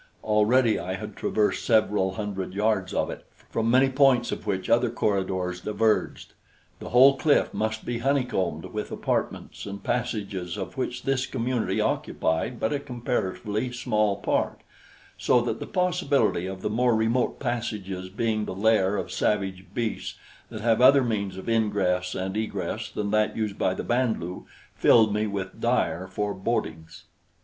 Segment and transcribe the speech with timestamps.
[0.23, 4.89] Already I had traversed several hundred yards of it, from many points of which other
[4.89, 6.33] corridors diverged.
[6.79, 12.59] The whole cliff must be honeycombed with apartments and passages of which this community occupied
[12.59, 14.61] but a comparatively small part,
[15.19, 20.17] so that the possibility of the more remote passages being the lair of savage beasts
[20.49, 24.47] that have other means of ingress and egress than that used by the Band lu
[24.73, 27.03] filled me with dire forebodings.